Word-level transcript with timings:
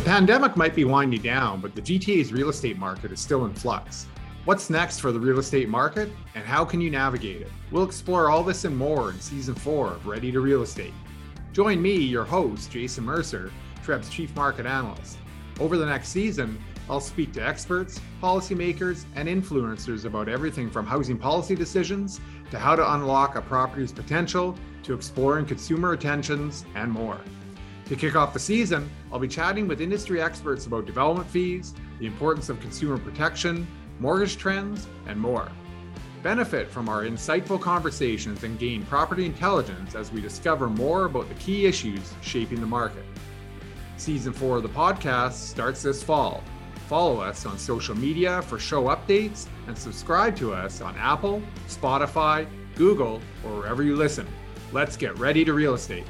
pandemic 0.00 0.56
might 0.56 0.74
be 0.74 0.84
winding 0.84 1.22
down, 1.22 1.60
but 1.60 1.76
the 1.76 1.80
GTA's 1.80 2.32
real 2.32 2.48
estate 2.48 2.78
market 2.78 3.12
is 3.12 3.20
still 3.20 3.44
in 3.44 3.54
flux. 3.54 4.06
What's 4.44 4.68
next 4.68 4.98
for 4.98 5.12
the 5.12 5.20
real 5.20 5.38
estate 5.38 5.68
market, 5.68 6.10
and 6.34 6.44
how 6.44 6.64
can 6.64 6.80
you 6.80 6.90
navigate 6.90 7.42
it? 7.42 7.52
We'll 7.70 7.84
explore 7.84 8.28
all 8.28 8.42
this 8.42 8.64
and 8.64 8.76
more 8.76 9.10
in 9.10 9.20
season 9.20 9.54
four 9.54 9.92
of 9.92 10.06
Ready 10.06 10.32
to 10.32 10.40
Real 10.40 10.62
Estate. 10.62 10.92
Join 11.52 11.80
me, 11.80 11.94
your 11.94 12.24
host, 12.24 12.72
Jason 12.72 13.04
Mercer, 13.04 13.52
TREB's 13.84 14.08
Chief 14.08 14.34
Market 14.34 14.66
Analyst. 14.66 15.18
Over 15.60 15.78
the 15.78 15.86
next 15.86 16.08
season, 16.08 16.58
I'll 16.90 17.00
speak 17.00 17.32
to 17.34 17.46
experts, 17.46 18.00
policymakers, 18.20 19.04
and 19.14 19.28
influencers 19.28 20.06
about 20.06 20.28
everything 20.28 20.70
from 20.70 20.86
housing 20.86 21.16
policy 21.16 21.54
decisions 21.54 22.20
to 22.50 22.58
how 22.58 22.74
to 22.74 22.94
unlock 22.94 23.36
a 23.36 23.42
property's 23.42 23.92
potential 23.92 24.56
to 24.82 24.92
exploring 24.92 25.46
consumer 25.46 25.92
attentions 25.92 26.64
and 26.74 26.90
more. 26.90 27.20
To 27.86 27.96
kick 27.96 28.16
off 28.16 28.32
the 28.32 28.38
season, 28.38 28.90
I'll 29.12 29.18
be 29.18 29.28
chatting 29.28 29.68
with 29.68 29.80
industry 29.80 30.22
experts 30.22 30.66
about 30.66 30.86
development 30.86 31.28
fees, 31.28 31.74
the 31.98 32.06
importance 32.06 32.48
of 32.48 32.58
consumer 32.60 32.96
protection, 32.96 33.66
mortgage 34.00 34.38
trends, 34.38 34.86
and 35.06 35.20
more. 35.20 35.50
Benefit 36.22 36.70
from 36.70 36.88
our 36.88 37.02
insightful 37.02 37.60
conversations 37.60 38.42
and 38.42 38.58
gain 38.58 38.86
property 38.86 39.26
intelligence 39.26 39.94
as 39.94 40.10
we 40.10 40.22
discover 40.22 40.70
more 40.70 41.04
about 41.04 41.28
the 41.28 41.34
key 41.34 41.66
issues 41.66 42.14
shaping 42.22 42.60
the 42.60 42.66
market. 42.66 43.04
Season 43.98 44.32
4 44.32 44.56
of 44.56 44.62
the 44.62 44.68
podcast 44.70 45.32
starts 45.32 45.82
this 45.82 46.02
fall. 46.02 46.42
Follow 46.88 47.20
us 47.20 47.44
on 47.44 47.58
social 47.58 47.94
media 47.94 48.40
for 48.42 48.58
show 48.58 48.84
updates 48.84 49.46
and 49.66 49.76
subscribe 49.76 50.34
to 50.36 50.54
us 50.54 50.80
on 50.80 50.96
Apple, 50.96 51.42
Spotify, 51.68 52.46
Google, 52.74 53.20
or 53.44 53.58
wherever 53.58 53.82
you 53.82 53.94
listen. 53.94 54.26
Let's 54.72 54.96
get 54.96 55.18
ready 55.18 55.44
to 55.44 55.52
real 55.52 55.74
estate. 55.74 56.04